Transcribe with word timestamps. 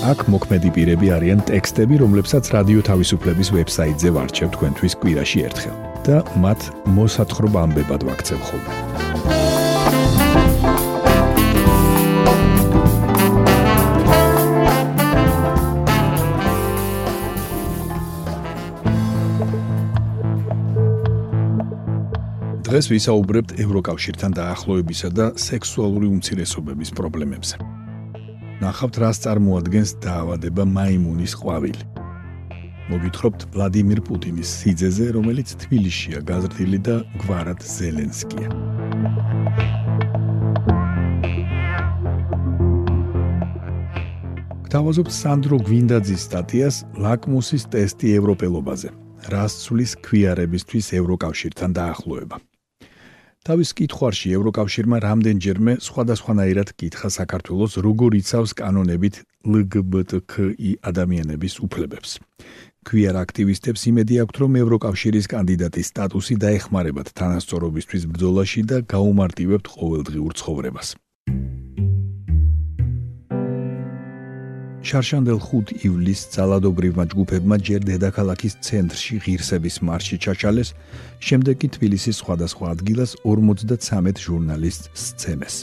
აქ 0.00 0.22
მოქმედი 0.32 0.70
პირები 0.72 1.10
არიან 1.12 1.42
ტექსტები, 1.44 1.98
რომლებსაც 2.00 2.48
რადიო 2.54 2.80
თავისუფლების 2.88 3.48
ვებსაიტზე 3.52 4.08
ვარჩევ 4.16 4.48
თქვენთვის 4.56 4.94
კვირაში 4.96 5.42
ერთხელ 5.44 5.76
და 6.06 6.16
მათ 6.40 6.60
მოსათხრობ 6.96 7.58
ამბებად 7.60 8.06
ვაქცევ 8.08 8.40
ხოლმე. 8.48 8.72
დღეს 22.70 22.86
ვისაუბრებთ 22.88 23.50
ევროკავშირთან 23.60 24.32
დაახლოებისა 24.40 25.08
და 25.12 25.26
სექსუალური 25.36 26.08
უმცირესობების 26.08 26.96
პრობლემებზე. 26.96 27.69
ნახავთ 28.60 28.96
რას 29.00 29.18
წარმოადგენს 29.24 29.90
დაავადება 30.04 30.64
მაიმუნის 30.68 31.32
ყვავილი. 31.40 31.84
მოგითხრობთ 32.90 33.40
ვლადიმირ 33.54 34.00
პუტინის 34.04 34.50
სიძეზე, 34.60 35.06
რომელიც 35.16 35.48
თბილისშია 35.62 36.20
გაზრდილი 36.28 36.78
და 36.84 36.96
გვარად 37.22 37.60
ზელენსკია. 37.64 38.48
გთავაზობთ 44.68 45.12
სანდრო 45.22 45.56
გვინდაძის 45.66 46.20
სტატიას 46.28 46.76
ლაკმუსის 47.00 47.64
ტესტი 47.72 48.06
ევროპელობაზე. 48.20 48.88
რას 49.32 49.52
ცulis 49.64 49.96
ქვიარებისთვის 50.04 50.86
ევროკავშირთან 51.00 51.70
დაახლოება. 51.80 52.36
თავის 53.48 53.70
კითხვარში 53.72 54.34
ევროკავშირმა 54.36 54.96
რამდენჯერმე 55.00 55.72
სხვადასხვანაირად 55.80 56.72
კითხა 56.76 57.08
საქართველოს 57.14 57.78
როგორ 57.86 58.16
იცავს 58.20 58.52
კანონებით 58.60 59.14
LGBTQI 59.48 60.70
ადამიანების 60.90 61.54
უფლებებს. 61.64 62.10
queer 62.84 63.16
აქტივისტებს 63.16 63.82
იმედი 63.90 64.14
აქვთ, 64.24 64.36
რომ 64.40 64.52
ევროკავშირის 64.64 65.26
კანდიდატის 65.32 65.90
სტატუსი 65.92 66.34
დაეხმარებათ 66.44 67.08
თანასწორობისთვის 67.12 68.08
ბრძოლაში 68.12 68.62
და 68.70 68.76
გაუმარტივებთ 68.88 69.66
ყოველდღიურ 69.68 70.32
ცხოვრებას. 70.40 70.88
შარშანდელ 74.80 75.40
5 75.44 75.72
ივლისს 75.84 76.30
ძალადობრივმა 76.36 77.04
ჯგუფებმა 77.12 77.56
ჯერ 77.60 77.84
დედაქალაქის 77.84 78.54
ცენტრში 78.64 79.16
ღირსების 79.24 79.76
მარში 79.84 80.16
ჩაჩალეს, 80.24 80.72
შემდეგ 81.20 81.54
კი 81.60 81.68
თბილისის 81.76 82.20
სხვადასხვა 82.24 82.72
ადგილას 82.74 83.12
53 83.28 84.24
ჟურნალისტს 84.24 84.88
სცემეს. 85.04 85.56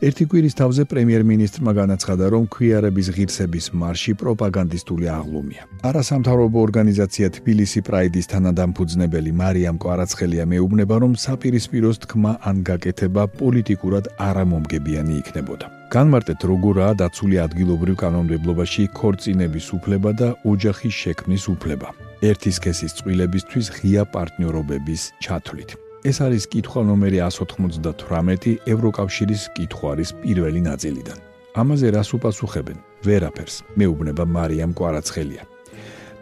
ერთი 0.00 0.24
კვირის 0.32 0.54
თავზე 0.56 0.84
პრემიერ-მინისტრმა 0.90 1.72
განაცხადა, 1.76 2.24
რომ 2.32 2.44
ქვიარების 2.54 3.08
ღირსების 3.16 3.66
მარში 3.80 4.12
პროპაგანდისტული 4.20 5.06
აღლუმია. 5.12 5.62
არასამთავრობო 5.88 6.58
ორგანიზაცია 6.66 7.26
თბილისი 7.36 7.80
პრაიდის 7.88 8.26
თანადამფუძნებელი 8.32 9.30
მარიამ 9.40 9.76
კვარაცხელია 9.82 10.44
მეუბნება, 10.52 10.94
რომ 11.04 11.12
საპირისპიროს 11.24 11.96
თქმა 12.04 12.32
ან 12.48 12.56
გაკეთება 12.70 13.22
პოლიტიკურად 13.40 14.04
არამომგებიანი 14.28 15.12
იქნებოდა. 15.20 15.66
განმარტეთ, 15.92 16.40
როგორაა 16.52 16.92
დაცული 17.02 17.36
ადგილობრივ 17.46 17.94
კანონმდებლობაში 18.02 18.82
ქორწინების 18.96 19.66
უფლება 19.76 20.10
და 20.20 20.28
ოჯახის 20.52 20.94
შექმნის 21.02 21.44
უფლება. 21.54 21.88
ერთის 22.20 22.56
კესის 22.64 22.92
წვილებისთვის 23.00 23.66
ღია 23.76 24.02
პარტნიორობების 24.14 25.02
ჩათვლით. 25.24 25.89
ეს 26.00 26.16
არის 26.24 26.44
კითხვა 26.48 26.80
ნომერი 26.88 27.18
198 27.20 28.56
ევროკავშირის 28.72 29.42
კითხვარის 29.56 30.10
პირველი 30.22 30.60
ნაწილიდან. 30.64 31.18
ამაზე 31.60 31.86
რას 31.92 32.10
უპასუხებენ? 32.16 32.78
ვერაფერს, 33.04 33.56
მეუბნება 33.76 34.24
მარიამ 34.24 34.72
კვარაცხელია. 34.72 35.44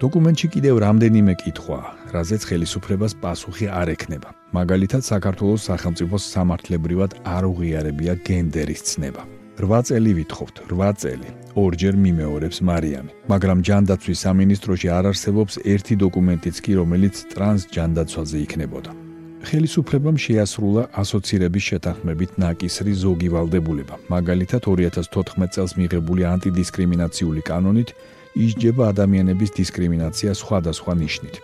დოკუმენტში 0.02 0.46
კიდევ 0.54 0.74
რამდენიმე 0.86 1.34
კითხვაა, 1.42 1.88
რაზეც 2.14 2.42
ხელისუფლებას 2.48 3.12
პასუხი 3.22 3.66
არ 3.80 3.88
ექნება. 3.94 4.28
მაგალითად, 4.54 5.02
საქართველოს 5.02 5.66
სახელმწიფოს 5.70 6.24
სამართლებრივად 6.34 7.10
არ 7.36 7.44
უღიარებია 7.50 8.14
გენდერის 8.26 8.82
ცნება. 8.88 9.22
8 9.58 9.82
წელი 9.82 10.10
ვითხოვთ, 10.18 10.54
8 10.70 10.94
წელი. 11.02 11.28
ორჯერ 11.58 11.94
მიმეორებს 12.04 12.58
მარიამი, 12.62 13.12
მაგრამ 13.32 13.58
ჯანდაცვის 13.66 14.22
სამინისტროში 14.26 14.88
არ 14.98 15.04
არსებობს 15.10 15.54
ერთი 15.74 15.94
დოკუმენტიც 16.04 16.56
კი, 16.62 16.72
რომელიც 16.80 17.14
ტრანს 17.34 17.62
ჯანდაცვაზე 17.74 18.38
იქნებოდა. 18.46 19.07
ხელისუფლებამ 19.46 20.16
შეასრულა 20.18 20.82
ასოცირების 20.98 21.64
შეთანხმებით 21.70 22.30
ნაკისრი 22.42 22.92
ზოგი 23.02 23.28
ვალდებულება. 23.34 23.94
მაგალითად 24.10 24.62
2014 24.66 25.54
წელს 25.54 25.72
მიღებული 25.78 26.22
ანტიდისკრიმინაციული 26.34 27.42
კანონით 27.46 27.94
ისჯება 28.34 28.82
ადამიანების 28.92 29.50
დისკრიმინაცია 29.58 30.30
სხვადასხვა 30.42 30.92
ნიშნით. 31.02 31.34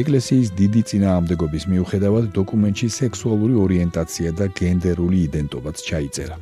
ეკლესიის 0.00 0.48
დიდი 0.60 0.82
წინააღმდეგობის 0.90 1.64
მიუხედავად 1.72 2.24
დოკუმენტში 2.38 2.88
სექსუალური 3.00 3.54
ორიენტაცია 3.64 4.30
და 4.38 4.46
გენდერული 4.60 5.18
იდენტობაც 5.28 5.76
ჩაიწერა. 5.88 6.36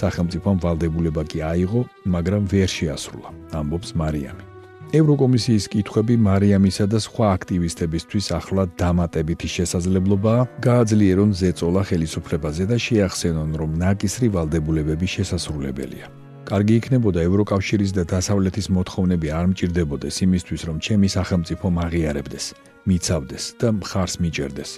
სახელმწიფომ 0.00 0.56
ვალდებულება 0.64 1.22
კი 1.30 1.38
აიღო, 1.52 1.80
მაგრამ 2.14 2.42
ვერ 2.52 2.68
შეასრულა, 2.68 3.28
ამბობს 3.58 3.90
მარიამი. 4.00 4.55
ევროკომისიის 4.94 5.66
კითხვები 5.72 6.14
მარიამისა 6.22 6.84
და 6.86 6.98
სხვა 7.02 7.26
აქტივისტებისთვის 7.36 8.26
ახლა 8.38 8.64
დამატებითი 8.78 9.48
შესაძლებლობაა 9.56 10.42
გააძლიერონ 10.62 11.30
ზეწოლა 11.40 11.82
ხელისუფლებაზე 11.90 12.64
და 12.70 12.76
შეახსენონ, 12.86 13.50
რომ 13.58 13.70
ნაკისრი 13.82 14.28
ვალდებულებები 14.36 15.06
შესასრულებელია. 15.16 16.06
კარგი 16.46 16.74
იქნებოდა 16.78 17.20
ევროკავშირის 17.26 17.90
და 17.98 18.02
დასავლეთის 18.14 18.66
მოთხოვნები 18.70 19.28
არ 19.34 19.46
მჭirdებოდეს 19.50 20.16
იმისთვის, 20.22 20.60
რომ 20.70 20.76
ჩემი 20.86 21.08
სახელმწიფო 21.10 21.66
მაღიარებდეს, 21.80 22.44
მიცავდეს 22.86 23.44
და 23.58 23.68
მხარს 23.82 24.14
მიჭერდეს. 24.22 24.70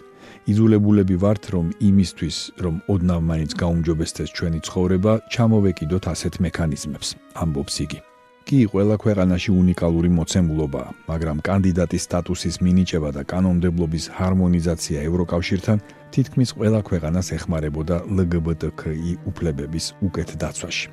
იზოლებულები 0.48 1.16
ვართ, 1.20 1.42
რომ 1.52 1.66
იმისთვის, 1.84 2.36
რომ 2.64 2.74
ოდნავ 2.88 3.20
მაინც 3.30 3.50
გაუმჯობესდეს 3.60 4.28
ჩვენი 4.32 4.60
ცხოვრება, 4.64 5.12
ჩამოვეკიდოთ 5.28 6.04
ასეთ 6.16 6.34
მექანიზმებს, 6.40 7.08
ამბობს 7.36 7.76
იგი. 7.84 8.07
კი 8.48 8.64
ყველა 8.72 8.96
ქვეყანაში 8.96 9.52
უნიკალური 9.52 10.08
მოცემულობაა, 10.08 10.92
მაგრამ 11.10 11.40
კანდიდატის 11.44 12.04
სტატუსის 12.08 12.56
მინიჭება 12.64 13.10
და 13.12 13.22
კანონმდებლობის 13.28 14.04
ჰარმონიზაცია 14.16 15.04
ევროკავშირთან 15.04 15.82
თითქმის 16.16 16.54
ყველა 16.56 16.80
ქვეყანას 16.88 17.28
ეხმარებოდა 17.36 17.96
LGBTQI 18.08 19.12
უფლებების 19.28 19.86
უკეთ 20.00 20.28
დაცვაში. 20.40 20.88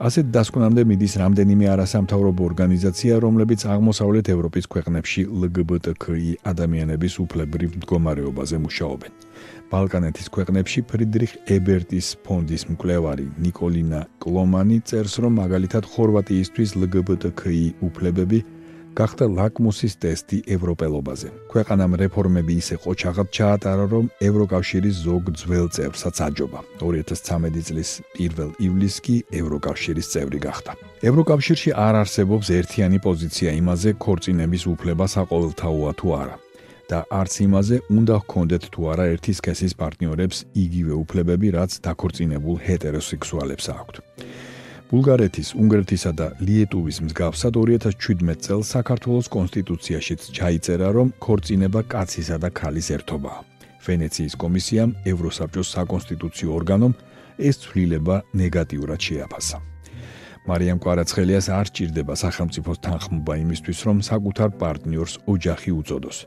ასეთ 0.00 0.28
დასკვნამდე 0.32 0.82
მიდის 0.88 1.14
რამდენიმე 1.20 1.66
არასამთავრობო 1.76 2.44
ორგანიზაცია, 2.50 3.16
რომლებიც 3.20 3.64
აღმოსავლეთ 3.68 4.30
ევროპის 4.32 4.68
ქვეყნებში 4.72 5.22
ლგბტკი 5.28 6.30
ადამიანების 6.52 7.14
უფლებრივ 7.24 7.74
მდგომარეობაზე 7.80 8.56
მუშაობენ. 8.64 9.12
ბალკანეთის 9.70 10.26
ქვეყნებში 10.34 10.80
ფრიდრიხ 10.88 11.32
ებერტის 11.56 12.06
ფონდის 12.24 12.62
მკვლევარი 12.72 13.26
نيكოლინა 13.44 14.00
კლომანი 14.24 14.78
წერს, 14.88 15.14
რომ 15.20 15.32
მაგალითად 15.36 15.84
ხორვატიისთვის 15.92 16.70
ლგბტკი 16.80 17.60
უფლებები 17.84 18.38
გახდა 18.98 19.26
ლაკმუსის 19.30 19.94
ტესტი 20.02 20.38
ევროპელობაზე. 20.50 21.28
ქვეყანამ 21.52 21.92
რეფორმები 22.02 22.54
ისე 22.62 22.76
ყოჩაღად 22.82 23.28
ჩაატარა, 23.36 23.84
რომ 23.94 24.04
ევროკავშირის 24.28 24.96
ზოგ 25.06 25.24
ძველ 25.40 25.66
წევრსაც 25.76 26.16
აჯობა. 26.26 26.60
2013 26.82 27.62
წლის 27.68 27.90
1 28.18 28.50
ივლისს 28.66 28.98
კი 29.04 29.16
ევროკავშირის 29.40 30.06
წევრი 30.12 30.38
გახდა. 30.46 30.70
ევროკავშირში 31.06 31.70
არ 31.86 31.94
არსებობს 32.02 32.46
ერთიანი 32.60 32.98
პოზიცია 33.06 33.50
იმაზე, 33.62 33.90
ქორწინების 34.04 34.62
უფლება 34.74 35.04
საყოველთაოა 35.14 35.92
თუ 36.00 36.08
არა. 36.22 36.36
და 36.90 37.06
არც 37.06 37.34
იმაზე, 37.46 37.76
უნდა 37.98 38.14
ჰქონდეთ 38.22 38.64
თუ 38.74 38.80
არა 38.92 39.04
ერთის 39.14 39.38
კესის 39.46 39.72
პარტნიორებს 39.78 40.38
იგივე 40.64 40.94
უფლებები, 41.02 41.48
რაც 41.54 41.70
დაქორწინებულ 41.86 42.56
ჰეტეროსექსუალებს 42.66 43.66
აქვთ. 43.78 43.94
ბულგარეთის, 44.90 45.52
უნგრეთისა 45.54 46.10
და 46.18 46.26
ლიეტუვის 46.42 46.96
მსგავსად 47.06 47.54
2017 47.54 48.42
წელს 48.42 48.70
საქართველოს 48.74 49.28
კონსტიტუციაშიც 49.30 50.20
ჩაიწერა, 50.34 50.88
რომ 50.96 51.12
ქორწინება 51.22 51.80
კაცისა 51.86 52.36
და 52.42 52.50
ქალის 52.50 52.88
ერთობაა. 52.98 53.38
ვენეციის 53.86 54.34
კომისიამ, 54.42 54.90
ევროსაბჭოს 55.12 55.68
საკონსტიტუციო 55.76 56.50
ორგანომ 56.58 56.92
ეს 57.38 57.56
ცვლილება 57.62 58.16
ნეგატიურად 58.34 59.00
შეაფასა. 59.06 59.58
მარიამ 60.50 60.82
კვარაცხელიას 60.82 61.46
არ 61.54 61.66
ჭირდება 61.70 62.14
სახელმწიფოს 62.24 62.82
თანხმობა 62.82 63.34
იმისთვის, 63.44 63.78
რომ 63.86 63.96
საკუთარ 64.10 64.50
პარტნიორს 64.58 65.14
ოჯახი 65.30 65.70
უწოდოს. 65.70 66.18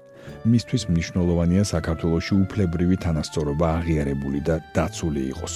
მისთვის 0.48 0.84
მნიშვნელოვანია 0.88 1.64
საქართველოსი 1.68 2.34
უფლებრივი 2.44 2.96
თანასწორობა 3.04 3.68
აღიარებული 3.80 4.40
და 4.48 4.56
დაცული 4.72 5.22
იყოს. 5.36 5.54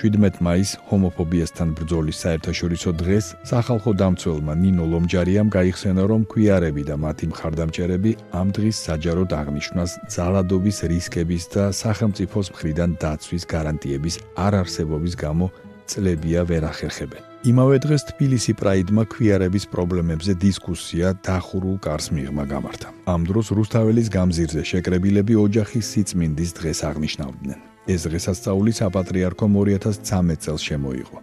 17 0.00 0.40
მაისს 0.44 0.78
ჰომოფობიასთან 0.90 1.68
ბრძოლის 1.78 2.20
საერთაშორისო 2.24 2.90
დღეს 3.00 3.26
სახალხო 3.50 3.92
დამცველმა 4.00 4.54
ნინო 4.62 4.84
ლომჯარიამ 4.92 5.48
გაიხსენა, 5.54 6.02
რომ 6.10 6.26
ქვიარები 6.30 6.82
და 6.90 6.96
მათი 7.04 7.26
მხარდამჭერები 7.30 8.12
ამ 8.40 8.48
დღის 8.56 8.76
საჯაროდ 8.86 9.30
აღნიშნავს 9.40 9.92
ძალადობის 10.14 10.78
რისკების 10.90 11.44
და 11.54 11.64
სახელმწიფოს 11.82 12.46
მხრიდან 12.54 12.90
დაცვის 13.02 13.44
გარანტიების 13.54 14.18
არარსებობის 14.46 15.14
გამო 15.24 15.46
წლებია 15.90 16.40
ვერ 16.48 16.62
ახერხებენ. 16.72 17.22
იმავე 17.44 17.76
დღეს 17.84 18.02
თბილისი 18.08 18.52
პრაიდმა 18.56 19.02
ქვიარების 19.12 19.64
პრობლემებზე 19.68 20.32
დისკუსია 20.44 21.08
დახურულ 21.26 21.76
კარს 21.86 22.06
მიღმა 22.16 22.44
გამართა. 22.48 22.88
ამ 23.04 23.20
დროს 23.28 23.46
რუსთაველის 23.58 24.08
გამზირზე 24.16 24.62
შეკრებილები 24.70 25.34
ოჯახის 25.44 25.86
სიწმინდის 25.92 26.50
დღეს 26.58 26.78
აღნიშნავდნენ. 26.88 27.58
ეს 27.84 28.00
დღესასწაული 28.08 28.72
საპატრიარქომ 28.80 29.50
2013 29.60 30.40
წელს 30.40 30.62
შემოიღო. 30.68 31.18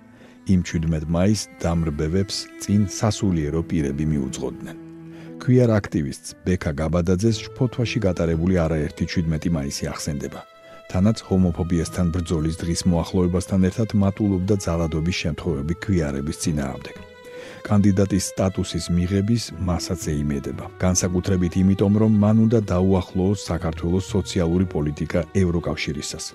იმ 0.53 0.61
17 0.61 1.05
მაისს 1.09 1.49
დამრბევებს 1.61 2.37
წინ 2.61 2.81
სასულიერო 2.85 3.61
პირები 3.69 4.05
მიუძღოდნენ. 4.11 4.77
ქვიარ 5.41 5.71
აქტივისტს 5.79 6.29
ბექა 6.45 6.71
გაბადაძეს 6.77 7.37
შფოთვაში 7.45 7.99
გატარებული 8.05 8.55
არაერთი 8.61 9.03
17 9.09 9.49
მაისი 9.49 9.83
ახსენდება. 9.89 10.50
თანაც 10.91 11.17
ჰომოფობიასთან 11.27 12.07
ბრძოლის 12.15 12.55
დღის 12.61 12.81
მოახლოებასთან 12.91 13.61
ერთად 13.69 13.89
მატულობდა 14.03 14.55
ძალადობის 14.65 15.17
შემთხვევები 15.23 15.73
ქვიარების 15.83 16.41
წინააღმდეგ. 16.43 16.95
კანდიდატის 17.67 18.27
სტატუსის 18.31 18.85
მიღების 18.95 19.43
მასაც 19.67 20.01
ეიმედება. 20.13 20.65
განსაკუთრებით 20.83 21.53
იმიტომ, 21.61 21.93
რომ 22.01 22.11
მან 22.23 22.37
უნდა 22.45 22.59
დაუახლოოს 22.73 23.45
საქართველოს 23.51 24.05
სოციალური 24.15 24.65
პოლიტიკა 24.75 25.19
ევროკავშირისას. 25.41 26.25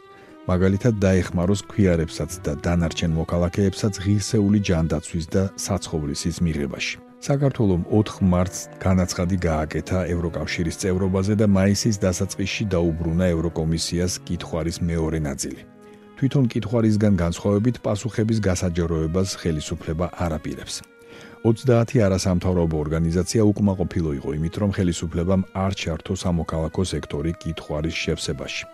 მაგალითად 0.50 0.94
დაეხმაროს 1.04 1.60
ქვიარებსაც 1.70 2.30
და 2.46 2.52
დანარჩენ 2.66 3.12
მოქალაქეებსაც 3.20 3.94
ღირსეული 4.04 4.58
ჯანდაცვის 4.68 5.26
და 5.34 5.42
საცხოვრისის 5.66 6.36
მიღებაში. 6.46 7.05
საქართველოს 7.20 7.86
4 7.88 8.28
მარტს 8.28 8.58
განაცხადი 8.76 9.36
გააკეთა 9.40 10.00
ევროკავშირის 10.12 10.76
წევრობაზე 10.82 11.34
და 11.40 11.46
მაისის 11.48 11.96
დასაწყისში 12.04 12.64
დაუბრუნა 12.74 13.26
ევროკომისიას 13.34 14.12
კითხვარის 14.28 14.78
მეორე 14.84 15.18
ნაწილი. 15.28 15.62
თვითონ 16.16 16.44
კითხვარისგან 16.52 17.14
განსხვავებით 17.16 17.76
პასუხების 17.84 18.38
გასაჯეროებას 18.48 19.28
ხელისუფლება 19.40 20.06
არაპირებს. 20.26 20.74
30 21.44 22.00
არასამთავრობო 22.06 22.76
ორგანიზაცია 22.84 23.42
უკმაყოფილო 23.52 24.10
იყო 24.20 24.30
იმით, 24.36 24.54
რომ 24.60 24.70
ხელისუფლებამ 24.76 25.42
არ 25.64 25.72
ჩართო 25.80 26.12
სამოქალაქო 26.22 26.82
სექტორი 26.92 27.32
კითხვარის 27.42 27.96
შევსებაში. 28.02 28.64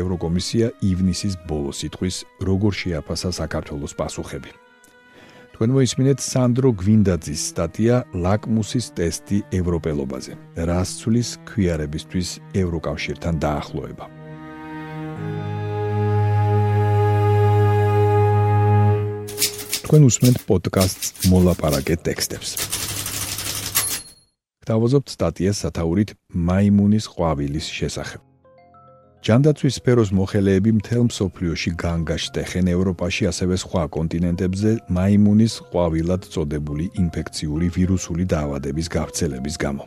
ევროკომისია 0.00 0.66
ივნისის 0.90 1.34
ბოლოს 1.48 1.78
იტყვის, 1.88 2.16
როგორ 2.48 2.72
შეაფასა 2.80 3.30
საქართველოს 3.40 3.92
პასუხები. 4.00 4.50
თქვენ 5.60 5.74
მოისმინეთ 5.76 6.22
სანდრო 6.24 6.70
გვინდაძის 6.80 7.42
სტატია 7.52 7.96
ლაკმუსის 8.16 8.86
ტესტი 8.96 9.40
ევროპელობაზე. 9.52 10.32
რას 10.56 10.92
ცვლის 11.00 11.32
ქვიარებისთვის 11.50 12.28
ევროკავშირთან 12.62 13.34
დაახლოება? 13.44 14.04
თქვენ 19.84 20.02
უსმენთ 20.08 20.40
პოდკასტს 20.48 21.28
მოლაპარაკე 21.28 22.00
ტექსტებს. 22.08 22.56
დავაზობთ 24.64 25.08
სტატიას 25.12 25.60
სათაურით 25.60 26.16
მაიმუნის 26.32 27.04
ყვავილის 27.12 27.68
შესახებ. 27.68 28.29
ჯანდაცვის 29.20 29.76
სფეროს 29.76 30.10
მოხელეები 30.16 30.70
მთელ 30.78 31.02
მსოფლიოში 31.10 31.70
განგაშტეხენ 31.82 32.68
ევროპაში 32.72 33.26
ასევე 33.28 33.56
სხვა 33.60 33.82
კონტინენტებზე 33.92 34.70
მაიმუნის 34.96 35.56
ყვავილად 35.68 36.22
წოდებული 36.32 36.86
ინფექციური 37.02 37.68
ვირუსული 37.76 38.24
დაავადების 38.32 38.88
გავრცელების 38.96 39.56
გამო. 39.60 39.84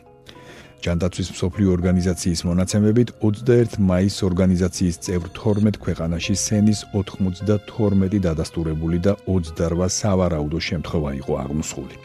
ჯანდაცვის 0.86 1.28
მსოფლიო 1.34 1.68
ორგანიზაციის 1.74 2.40
მონაცემებით 2.46 3.08
21 3.26 3.74
მაისს 3.90 4.22
ორგანიზაციის 4.28 4.96
წევრ 5.02 5.26
12 5.34 5.82
ქვეყანაში 5.82 6.34
სენის 6.46 6.80
92 6.94 8.22
დადასტურებული 8.22 8.98
და 9.02 9.18
28 9.26 9.90
სავარაუდო 9.98 10.58
შემთხვევა 10.68 11.10
იყო 11.20 11.32
აღმოსული. 11.42 11.96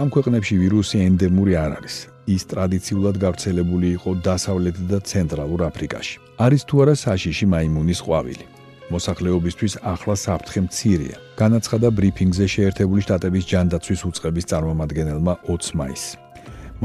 ამ 0.00 0.08
ქვეყნებში 0.08 0.54
ვირუსი 0.64 0.96
ენდემური 1.12 1.60
არ 1.60 1.72
არის. 1.76 2.13
ის 2.26 2.42
ტრადიციულად 2.50 3.16
გავრცელებული 3.24 3.88
იყო 3.98 4.10
დასავლეთ 4.24 4.76
და 4.90 4.98
ცენტრალურ 5.10 5.60
აფრიკაში. 5.70 6.16
არის 6.44 6.62
თუ 6.68 6.74
არა 6.82 6.94
საშიში 7.04 7.46
მაიმუნის 7.54 8.00
ყვავილი. 8.04 8.44
მოსახლეობისთვის 8.92 9.74
ახლა 9.92 10.14
საფრთხე 10.24 10.60
მცირეა. 10.66 11.16
განაცხადა 11.40 11.88
ბრიფინგზე 11.98 12.46
შეერთებული 12.54 13.00
შტატების 13.04 13.44
ჯანდაცვის 13.52 14.00
უწყების 14.08 14.48
წარმომადგენელმა 14.50 15.34
20 15.48 15.74
მაისს. 15.80 16.16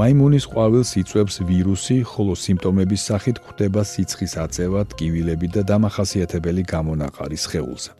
მაიმუნის 0.00 0.44
ყვავილს 0.50 0.90
იწვევს 1.02 1.36
ვირუსი, 1.48 1.96
ხოლო 2.10 2.32
სიმპტომების 2.44 3.00
სახით 3.08 3.36
გვხვდება 3.42 3.82
სიცხის 3.92 4.32
აწევა, 4.44 4.80
ტკივილები 4.90 5.46
და 5.54 5.62
დამახასიათებელი 5.70 6.62
გამონაყარი 6.72 7.36
სხეულზე. 7.36 7.99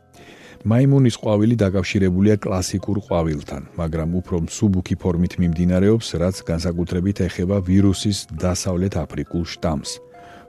მაიმუნის 0.61 1.17
ყვავილი 1.17 1.57
დაკავშირებულია 1.57 2.35
კლასიკურ 2.45 2.99
ყვავილთან, 3.09 3.63
მაგრამ 3.81 4.11
უფრო 4.21 4.37
მსუბუქი 4.45 4.95
ფორმით 5.01 5.41
მიმდინარეობს, 5.41 6.09
რაც 6.21 6.37
განსაკუთრებით 6.45 7.17
ეხება 7.25 7.65
ვირუსის 7.65 8.29
დასავლეთ 8.37 8.95
აფრიკულ 9.01 9.45
შტამს. 9.49 9.91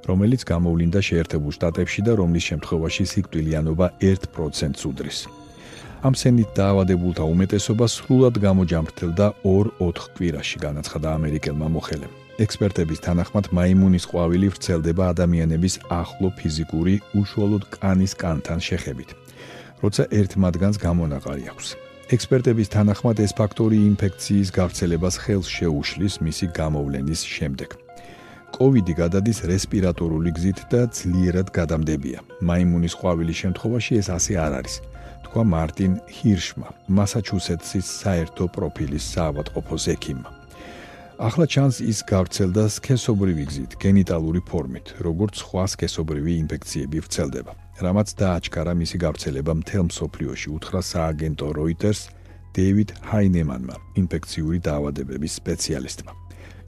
რომელიც 0.04 0.42
გამოვლინდა 0.52 1.00
შეერთებულ 1.00 1.52
შტატებში 1.56 2.02
და 2.04 2.12
რომლის 2.20 2.44
შემთხვევაში 2.44 3.04
სიკვდილიანობა 3.08 3.86
1%-ს 4.04 4.84
უდრის. 4.92 5.20
ამ 6.04 6.14
სენით 6.20 6.50
დაავადებულთა 6.60 7.24
უმეტესობა 7.24 7.86
სრულად 7.96 8.36
გამოჯამრთელდა 8.36 9.26
2-4 9.48 10.12
კვირაში, 10.18 10.58
განაცხადა 10.60 11.08
ამერიკელმა 11.16 11.68
მოხელემ. 11.72 12.14
ექსპერტების 12.36 13.00
თანახმად, 13.06 13.46
მაიმუნის 13.56 14.06
ყვავილი 14.12 14.48
ვრცელდება 14.52 15.04
ადამიანების 15.14 15.74
ახლო 15.88 16.28
ფიზიკური, 16.36 17.00
უშუალოდ 17.16 17.64
კანის 17.80 18.14
კანთან 18.18 18.60
შეხებით. 18.60 19.10
როცა 19.84 20.04
ერთ 20.20 20.32
მათგანს 20.44 20.78
გამონაყარი 20.86 21.46
აქვს. 21.52 21.68
ექსპერტების 22.16 22.72
თანახმად 22.76 23.18
ეს 23.26 23.32
ფაქტორი 23.40 23.78
ინფექციის 23.92 24.50
გავრცელებას 24.58 25.16
ხელს 25.24 25.48
შეუშლის 25.48 26.14
მისი 26.26 26.46
გამოვლენის 26.60 27.22
შემდეგ. 27.36 27.70
COVID-ი 28.52 28.94
გადადის 29.02 29.40
რესპირატორული 29.48 30.32
გზით 30.38 30.60
და 30.72 30.82
ძლიერად 30.92 31.48
გადამდებია. 31.56 32.20
მაიმუნის 32.44 32.94
ყვავილის 33.00 33.38
შემთხვევაში 33.44 33.94
ეს 34.02 34.08
ასე 34.18 34.34
არ 34.46 34.54
არის. 34.60 34.76
თქვა 35.26 35.44
მარტინ 35.56 35.92
ჰირშმა, 36.18 36.70
მასაჩუსეტსის 36.98 37.88
საერთო 38.02 38.46
პროფილის 38.56 39.06
საავადმყოფოს 39.16 39.86
ექიმმა. 39.96 40.30
ახლა 41.22 41.46
ჩანს 41.54 41.76
ის 41.86 42.00
გავრცელდა 42.12 42.64
სქესობრივი 42.76 43.44
გზით, 43.50 43.72
გენიტალური 43.78 44.42
ფორმით, 44.42 44.86
როგორც 45.06 45.34
სხვა 45.46 45.64
სქესობრივი 45.74 46.34
ინფექციები 46.44 46.98
ვრცელდება. 47.06 47.61
რამაც 47.82 48.10
დააჩქარა 48.22 48.74
მისი 48.78 48.98
გავრცელება 49.04 49.54
მთელ 49.62 49.84
მსოფლიოში, 49.90 50.48
უთხრა 50.58 50.82
სააგენტო 50.92 51.48
Reuters 51.58 52.02
დეივიდ 52.56 52.90
ჰაინემანმა, 53.10 53.76
ინფექციური 54.02 54.58
დაავადებების 54.68 55.32
სპეციალისტმა. 55.42 56.12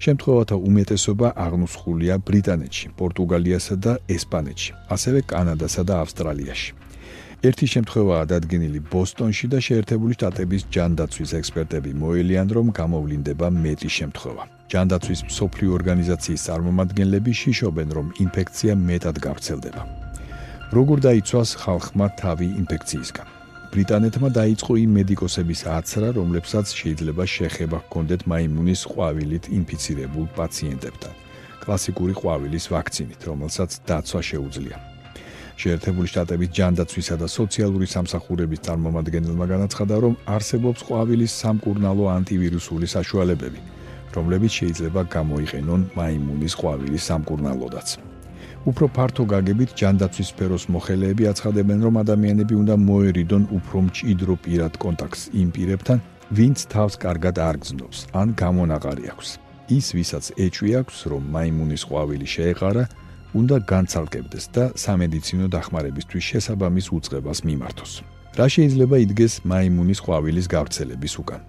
შემთხვევათა 0.03 0.55
უმეტესობა 0.69 1.27
აღმოსხულია 1.45 2.15
ბრიტანეთში, 2.27 2.87
პორტუგალიასა 2.99 3.75
და 3.85 3.93
ესპანეთში, 4.15 4.71
ასევე 4.95 5.19
კანადასა 5.31 5.83
და 5.89 5.93
ავსტრალიაში. 6.03 6.71
ერთი 7.43 7.65
შემთხვევაა 7.73 8.23
დადგენილი 8.31 8.79
ბოსტონში 8.91 9.47
და 9.53 9.59
შეერთებული 9.67 10.13
შტატების 10.17 10.61
ჯანდაცვის 10.75 11.31
ექსპერტები 11.39 11.91
მოელიან, 12.03 12.47
რომ 12.57 12.71
გამოვლინდება 12.79 13.47
მეტი 13.63 13.89
შემთხვევა. 13.99 14.43
ჯანდაცვის 14.71 15.21
მსოფლიო 15.29 15.69
ორგანიზაციის 15.77 16.45
წარმომადგენლები 16.47 17.31
შიშობენ, 17.41 17.89
რომ 17.97 18.07
ინფექცია 18.25 18.73
მეტად 18.89 19.15
გავრცელდება. 19.27 20.02
როგორ 20.73 21.01
დაიცვას 21.05 21.49
ხალხმა 21.61 22.07
თავი 22.17 22.47
ინფექციისგან? 22.61 23.27
ბრიტანეთმა 23.73 24.29
დაიწყო 24.33 24.73
იმ 24.83 24.91
მედიკოსების 24.97 25.61
აცრა, 25.69 26.07
რომლებსაც 26.17 26.65
შეიძლება 26.79 27.23
შეხება 27.29 27.77
ჰქონდეთ 27.83 28.21
მაიმუნის 28.31 28.81
ყვავილით 28.89 29.45
ინფიცირებულ 29.59 30.25
პაციენტებთან. 30.37 31.13
კლასიკური 31.63 32.13
ყვავილის 32.17 32.65
ვაქცინით, 32.73 33.21
რომელსაც 33.29 33.71
დაცვა 33.89 34.21
შეუძლია. 34.29 34.77
შეერთებული 35.61 36.07
შტატების 36.09 36.49
ჯანდაცვისა 36.57 37.15
და 37.21 37.27
სოციალური 37.29 37.85
სამსახურების 37.95 38.63
წარმომადგენელმა 38.65 39.45
განაცხადა, 39.53 39.95
რომ 40.05 40.13
არსებობს 40.25 40.79
ყვავილის 40.89 41.31
სამკურნალო 41.41 42.05
ანტივირუსული 42.17 42.87
საშუალებები, 42.95 43.61
რომლებიც 44.15 44.51
შეიძლება 44.59 45.01
გამოიყენონ 45.17 45.81
მაიმუნის 45.93 46.53
ყვავილის 46.57 47.03
სამკურნალოდაც. 47.09 48.12
უფრო 48.63 48.87
ფართო 48.95 49.23
გაგებით 49.27 49.73
ჯანდაცვის 49.75 50.29
სფეროს 50.31 50.65
მოხელეები 50.71 51.27
აცხადებენ, 51.31 51.79
რომ 51.83 51.95
ადამიანები 51.99 52.55
უნდა 52.63 52.75
მოერიდონ 52.79 53.43
უფრო 53.59 53.77
მჭიდრო 53.87 54.35
პირად 54.45 54.73
კონტაქტს 54.79 55.23
იმ 55.35 55.49
პირებთან, 55.55 55.97
ვინც 56.31 56.57
თავს 56.71 56.95
კარგად 57.03 57.35
არ 57.43 57.55
გზნობს, 57.59 57.97
ან 58.15 58.27
გამონაყარი 58.39 59.05
აქვს. 59.11 59.29
ის, 59.67 59.87
ვისაც 59.97 60.25
ეჭვი 60.45 60.71
აქვს, 60.79 60.97
რომ 61.11 61.23
მაიმუნის 61.35 61.83
ყვავილი 61.87 62.27
შეეყარა, 62.35 62.83
უნდა 63.35 63.55
განცალკებდეს 63.67 64.45
და 64.55 64.63
სამედიცინო 64.79 65.45
დახმარებისთვის 65.51 66.23
შესაბამის 66.31 66.87
უწყებას 66.95 67.39
მიმართოს. 67.43 67.93
რა 68.39 68.47
შეიძლება 68.47 68.95
იდგეს 69.05 69.33
მაიმუნის 69.43 69.99
ყვავილის 70.05 70.47
გავრცელების 70.55 71.13
უკან? 71.21 71.41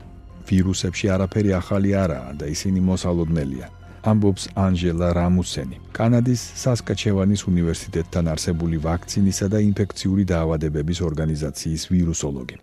ვირუსებში 0.48 1.06
არაფერი 1.14 1.50
ახალი 1.62 1.90
არაა 1.94 2.30
და 2.40 2.46
ისინი 2.50 2.80
მოსალოდნელია. 2.90 3.66
ამბობს 4.04 4.44
ანჟელა 4.60 5.08
რამუსენი, 5.16 5.78
კანადის 5.96 6.40
სასკაჩევანის 6.60 7.42
უნივერსიტეტთან 7.48 8.24
არსებული 8.34 8.76
ვაქცინისა 8.84 9.46
და 9.48 9.58
ინფექციური 9.64 10.24
დაავადებების 10.28 10.98
ორგანიზაციის 11.08 11.82
ვირუსოლოგი. 11.92 12.56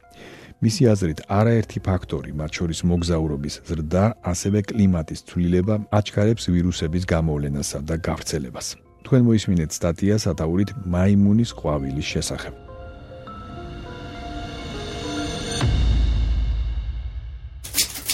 მისი 0.61 0.83
აზრით, 0.93 1.19
არაერთი 1.25 1.79
ფაქტორი, 1.81 2.31
მათ 2.37 2.51
შორის 2.57 2.79
მოგზაურობის 2.85 3.55
ზრდა, 3.65 4.03
ასევე 4.31 4.59
კლიმატის 4.69 5.25
ცვლილება, 5.25 5.75
აჩქარებს 5.89 6.45
ვირუსების 6.53 7.03
გამოვლენასა 7.09 7.79
და 7.89 7.95
გავრცელებას. 7.97 8.67
თქვენ 9.01 9.21
მოისმინეთ 9.25 9.69
სტატია 9.73 10.15
სათაურით 10.21 10.69
მაიმუნის 10.85 11.51
ყვავილის 11.57 12.07
შესახებ. 12.13 12.53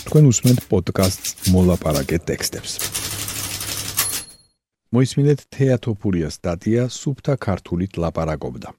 თქვენ 0.07 0.23
უსმენთ 0.31 0.59
პოდკასტს 0.71 1.51
მოლაპარაკე 1.51 2.17
ტექსტებს. 2.23 3.06
მოისმინეთ 4.95 5.39
თეატოფურიას 5.51 6.37
სტატია 6.39 6.83
სუფთა 6.87 7.33
ქართულით 7.43 7.97
ლაპარაკობდა. 7.99 8.69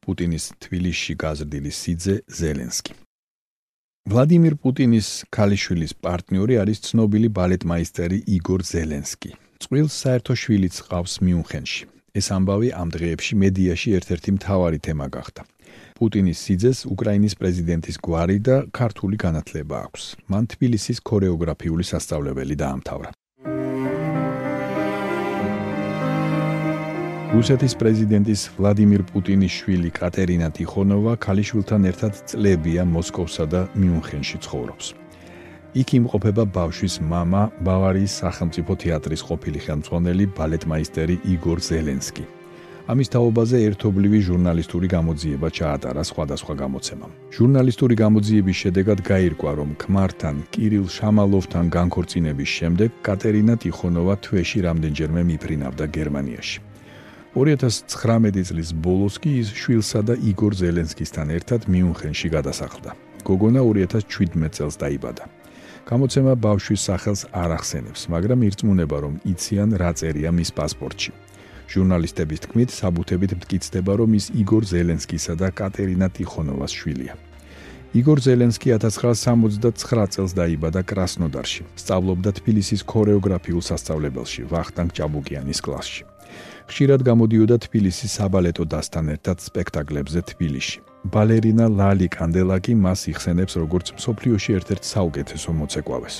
პუტინის 0.00 0.44
თბილისში 0.64 1.14
გაზრდილი 1.20 1.72
სიძე 1.80 2.14
ზელენსკი. 2.38 2.92
ვლადიმირ 4.08 4.54
პუტინის 4.62 5.08
ქალიშვილის 5.36 5.92
პარტნიორი 6.04 6.54
არის 6.62 6.78
ცნობილი 6.86 7.28
ბალეტმაისტერი 7.38 8.18
იგორ 8.36 8.60
ზელენსკი. 8.72 9.30
წყვილს 9.60 9.94
საერთო 10.02 10.32
შვილიც 10.42 10.74
ყავს 10.88 11.14
მიუნხენში. 11.24 11.82
ეს 12.18 12.26
ამბავი 12.36 12.68
ამ 12.80 12.88
დღეებში 12.94 13.34
მედიაში 13.42 13.88
ერთ-ერთი 13.98 14.30
მთავარი 14.36 14.78
თემა 14.86 15.06
გახდა. 15.16 15.42
პუტინის 15.96 16.38
სიძეს 16.44 16.78
უკრაინის 16.94 17.34
პრეზიდენტის 17.40 17.96
გვარი 18.06 18.38
და 18.48 18.56
ქართული 18.78 19.16
განათლება 19.24 19.76
აქვს. 19.86 20.02
მან 20.30 20.44
თბილისის 20.52 20.98
ქორეოგრაფიული 21.08 21.84
სასწავლებელი 21.92 22.54
დაამთავრა. 22.64 23.10
რუსეთის 27.33 27.73
პრეზიდენტის 27.77 28.41
ვლადიმირ 28.57 29.01
პუტინის 29.09 29.53
შვილი 29.53 29.89
კატერინა 29.93 30.47
ტიხონოვა 30.57 31.11
ქალიშვილთან 31.25 31.83
ერთად 31.91 32.13
წლებია 32.31 32.83
მოსკოვსა 32.89 33.45
და 33.53 33.61
მიუნხენში 33.77 34.37
ცხოვრობს. 34.45 34.85
იქ 35.77 35.89
იმყოფება 35.99 36.43
ბავშვის 36.57 36.95
мама, 37.05 37.41
ბავარიის 37.61 38.13
სახელმწიფო 38.21 38.73
თეატრის 38.81 39.21
ყოფილი 39.29 39.59
ხელმძღვანელი 39.65 40.25
ბალეტმაისტერი 40.37 41.15
იგორ 41.33 41.59
ზელენსკი. 41.69 42.25
ამის 42.89 43.11
თაობაზე 43.13 43.57
ერთობლივი 43.69 44.19
ჟურნალისტური 44.29 44.87
გამოძიება 44.89 45.47
ჩაატარა 45.57 46.03
სხვადასხვა 46.09 46.53
გამოცემამ. 46.63 47.11
ჟურნალისტური 47.37 47.95
გამოძიების 48.03 48.57
შედეგად 48.63 48.99
გაირკვა, 49.05 49.51
რომ 49.59 49.69
ქმართან 49.81 50.35
კირილ 50.49 50.85
შამალოვთან 50.97 51.65
განქორწინების 51.77 52.49
შემდეგ 52.57 52.89
კატერინა 53.05 53.53
ტიხონოვა 53.61 54.15
თვეში 54.25 54.59
რამდენჯერმე 54.65 55.21
მიფრინავდა 55.29 55.85
გერმანიაში. 55.97 56.57
2019 57.34 58.46
წლის 58.46 58.68
ბოლოს 58.78 59.16
კი 59.18 59.32
ის 59.42 59.48
შვილსა 59.58 60.00
და 60.06 60.14
იგორ 60.30 60.54
ზელენსკისთან 60.54 61.32
ერთად 61.34 61.66
მიუნხენში 61.66 62.28
გადასახლდა. 62.30 62.94
გოგონა 63.26 63.58
2017 63.58 64.54
წელს 64.54 64.78
დაიბადა. 64.78 65.26
გამოცემა 65.90 66.32
ბავშვის 66.38 66.80
სახელს 66.86 67.26
არ 67.34 67.50
ახსენებს, 67.58 68.06
მაგრამ 68.14 68.38
ირწმუნება, 68.46 68.96
რომ 69.02 69.14
იციან 69.26 69.70
რა 69.74 69.90
წერია 69.98 70.30
მის 70.30 70.50
პასპორტში. 70.54 71.10
ჟურნალისტების 71.74 72.40
თქმით, 72.46 72.70
საბუთებით 72.70 73.32
მტკიცდება, 73.42 73.92
რომ 73.98 74.10
ის 74.14 74.26
იგორ 74.30 74.62
ზელენსკისა 74.70 75.34
და 75.34 75.50
კატერინა 75.50 76.06
ტიხონოვას 76.14 76.70
შვილია. 76.70 77.18
იგორ 77.94 78.18
ზელენსკი 78.26 78.72
1969 78.74 80.10
წელს 80.10 80.32
დაიბადა 80.34 80.80
კრასნოდარში. 80.82 81.62
სწავლობდა 81.78 82.30
თბილისის 82.38 82.82
ქორეოგრაფიულ 82.90 83.62
სასწავლებელში, 83.70 84.42
ვახტანგ 84.50 84.90
ჭაბუკიანის 84.98 85.60
კლასში. 85.62 86.02
ხშირად 86.66 87.00
გამოდიოდა 87.06 87.56
თბილისის 87.62 88.10
საბალეტო 88.18 88.64
დასთან 88.74 89.06
ერთად 89.14 89.36
სპექტაკლებზე 89.46 90.20
თბილისში. 90.26 90.78
ბალერინა 91.14 91.66
ლალი 91.70 92.08
კანდელაკი 92.10 92.74
მას 92.74 93.00
იხსენებს 93.14 93.54
როგორც 93.62 93.86
სოფლიოში 94.04 94.50
ერთ-ერთ 94.58 94.82
საუკეთესო 94.94 95.50
მოცეკვავეს. 95.60 96.16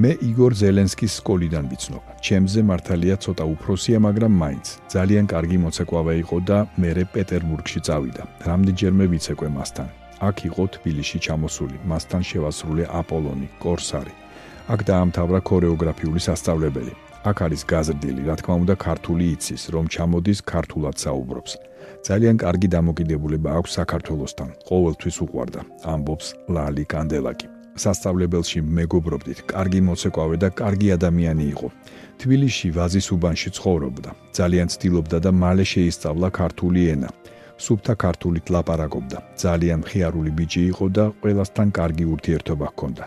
მე 0.00 0.10
იგორ 0.30 0.52
ზელენსკის 0.60 1.12
სკოლიდან 1.20 1.64
ვიცნობ. 1.70 2.04
ჩემზე 2.24 2.60
მართალია 2.70 3.16
ცოტა 3.20 3.44
უფროსია, 3.54 3.98
მაგრამ 4.06 4.32
მაინც 4.42 4.66
ძალიან 4.94 5.24
კარგი 5.28 5.58
მოცეკვავე 5.64 6.14
იყო 6.24 6.36
და 6.48 6.58
მე 6.80 7.04
პეტერბურგში 7.14 7.80
წავიდა. 7.86 8.22
რამდენჯერმე 8.48 9.04
ვიცეკვე 9.12 9.50
მასთან. 9.58 10.03
აქ 10.20 10.36
იყო 10.48 10.64
თბილისში 10.74 11.18
ჩამოსული, 11.26 11.76
მასთან 11.90 12.22
შევასრულე 12.28 12.84
აპოლონი, 13.00 13.48
კორსარი. 13.62 14.14
აქ 14.72 14.80
დაამთავრა 14.90 15.40
ქორეოგრაფიული 15.48 16.20
სასწავლებელი. 16.28 16.94
აქ 17.24 17.38
არის 17.46 17.62
გაზრდილი, 17.72 18.22
რა 18.28 18.34
თქმა 18.40 18.54
უნდა, 18.62 18.74
ქართული 18.86 19.24
იცის, 19.34 19.62
რომ 19.74 19.84
ჩამოდის 19.94 20.38
ქართულად 20.52 20.96
საუბრობს. 21.04 21.52
ძალიან 22.04 22.36
კარგი 22.44 22.68
დამოკიდებულება 22.76 23.50
აქვს 23.58 23.70
საქართველოსთან. 23.80 24.48
ყოველთვის 24.68 25.16
უყვარდა, 25.24 25.60
ამბობს 25.92 26.26
ლალი 26.54 26.84
კანდელაკი. 26.84 27.48
სასწავლებელში 27.74 28.60
მეგობრობდით, 28.60 29.38
კარგი 29.50 29.80
მოცეკვავე 29.88 30.36
და 30.42 30.48
კარგი 30.60 30.88
ადამიანი 30.96 31.44
იყო. 31.54 31.68
თბილისში 32.22 32.68
ვაზის 32.76 33.06
უბანში 33.14 33.50
ცხოვრობდა. 33.56 34.10
ძალიან 34.38 34.68
ცდილობდა 34.70 35.18
და 35.24 35.30
მალე 35.42 35.64
შეისწავლა 35.72 36.28
ქართული 36.30 36.82
ენა. 36.94 37.10
სუფთა 37.58 37.94
ქართულით 37.94 38.46
ლაპარაკობდა. 38.54 39.18
ძალიან 39.38 39.78
მხიარული 39.84 40.30
ბიჭი 40.38 40.62
იყო 40.72 40.86
და 40.96 41.04
ყველასთან 41.22 41.68
კარგი 41.78 42.04
ურთიერთობა 42.14 42.66
ჰქონდა. 42.72 43.04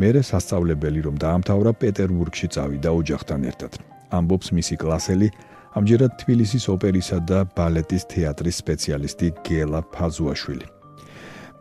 მერე 0.00 0.20
სასწავლებელი 0.30 1.00
რომ 1.06 1.16
დაამთავრა 1.24 1.72
პეტერბურგში 1.82 2.46
წავიდა 2.54 2.90
ოჯახთან 3.00 3.40
ერთად. 3.50 3.72
ამბობს 4.10 4.48
მისი 4.56 4.74
კლასელი, 4.82 5.28
ამჯერად 5.78 6.12
თბილისის 6.22 6.64
ოპერისა 6.74 7.18
და 7.30 7.38
ბალეტის 7.56 8.04
თეატრის 8.12 8.56
სპეციალისტი 8.62 9.28
გელა 9.46 9.80
ფაზუაშვილი. 9.94 10.66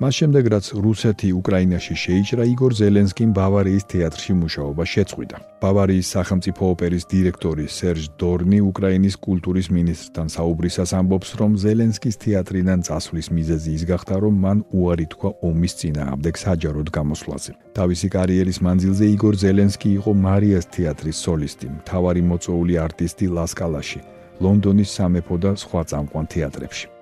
მას 0.04 0.18
შემდეგ 0.20 0.48
რაც 0.52 0.66
რუსეთი 0.84 1.30
უკრაინაში 1.40 1.96
შეიჭრა 2.04 2.44
იგორ 2.54 2.74
ზელენსკიმ 2.76 3.30
ბავარიის 3.40 3.86
თეატრში 3.92 4.34
მუშაობა 4.36 4.84
შეწყვიტა. 4.94 5.38
ბავარიის 5.64 6.08
სახელმწიფო 6.16 6.64
ოპერის 6.74 7.04
დირექტორი 7.14 7.66
სერჟ 7.78 8.06
დორნი 8.20 8.60
უკრაინის 8.68 9.16
კულტურის 9.26 9.68
მინისტრთან 9.78 10.28
საუბრისას 10.36 10.92
ამბობს, 11.00 11.30
რომ 11.40 11.52
ზელენსკის 11.64 12.16
თეატრიდან 12.24 12.80
წასვლის 12.88 13.28
მიზეზი 13.38 13.72
ის 13.78 13.84
გახდა, 13.92 14.16
რომ 14.24 14.34
მან 14.44 14.58
უარი 14.76 15.08
თქვა 15.14 15.30
ომის 15.48 15.74
წინააღმდეგ 15.80 16.36
საჯაროდ 16.46 16.88
გამოსვლაზე. 16.98 17.52
თავისი 17.80 18.08
კარიერის 18.18 18.60
მანძილზე 18.66 19.06
იგორ 19.16 19.36
ზელენსკი 19.44 19.90
იყო 20.04 20.12
მარიას 20.26 20.66
თეატრის 20.76 21.18
სოლისტი, 21.26 21.68
მთავარი 21.80 22.22
მოწვეული 22.28 22.74
არტისტი 22.86 23.26
ლასკალაში, 23.38 24.00
ლონდონის 24.44 24.90
სამეფო 24.98 25.36
და 25.44 25.52
სხვა 25.64 25.82
წამყვან 25.90 26.26
თეატრებში. 26.34 26.93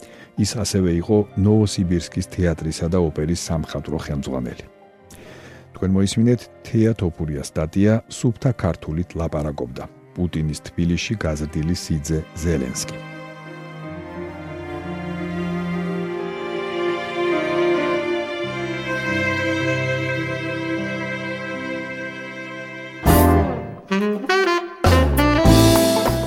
ის 0.42 0.52
ასევე 0.64 0.92
იყო 1.02 1.18
ნოვოსიბირსკის 1.46 2.28
თეატრისა 2.34 2.88
და 2.94 3.00
ოპერის 3.08 3.42
სამხატვრო 3.50 3.98
ხელმძღვანელი. 4.06 4.66
თქვენ 5.76 5.92
მოისმინეთ 5.98 6.42
თეატოფურია 6.68 7.44
სტატია 7.46 7.94
სუფთა 8.10 8.52
ქართულით 8.64 9.10
ლაპარაკობდა 9.20 9.86
პუტინის 10.16 10.60
თბილისში 10.68 11.16
გაზრდილი 11.24 11.76
სიძე 11.84 12.20
ზელენსკი. 12.42 12.98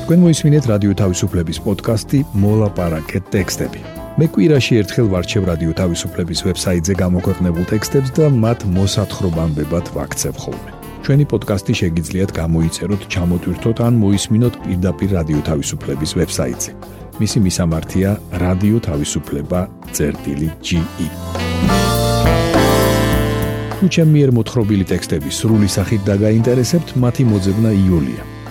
თქვენ 0.05 0.21
მოისმინეთ 0.21 0.65
რადიო 0.69 0.93
თავისუფლების 1.01 1.59
პოდკასტი 1.65 2.19
მოლაპარაკე 2.37 3.19
ტექსტები. 3.35 4.04
მე 4.15 4.29
კვირაში 4.31 4.77
ერთხელ 4.79 5.09
ვარჩევ 5.11 5.43
რადიო 5.51 5.73
თავისუფლების 5.75 6.41
ვებსაიტზე 6.47 6.95
გამოქვეყნებულ 7.03 7.65
ტექსტებს 7.67 8.11
და 8.15 8.31
მათ 8.31 8.63
მოსათხრობამდებად 8.71 9.91
ვაქცევ 9.91 10.35
ხოლმე. 10.39 10.71
ჩვენი 11.03 11.25
პოდკასტი 11.35 11.73
შეგიძლიათ 11.81 12.31
გამოიწეროთ, 12.39 13.03
ჩამოტვირთოთ 13.11 13.79
ან 13.87 13.95
მოისმინოთ 13.99 14.55
პირდაპირ 14.63 15.11
რადიო 15.19 15.41
თავისუფლების 15.51 16.11
ვებსაიტზე. 16.15 16.71
მისი 17.19 17.39
მისამართია 17.47 18.11
რადიო 18.45 18.79
თავისუფლება.ge. 18.87 20.79
თუ 23.75 23.85
ჩემი 23.95 24.11
მიერ 24.15 24.31
მოთხრობილი 24.39 24.85
ტექსტები 24.95 25.31
სრული 25.35 25.67
სახით 25.67 26.07
დაგაინტერესებთ, 26.07 26.89
მათი 27.03 27.23
მოძებნა 27.35 27.71
იულია. 27.83 28.34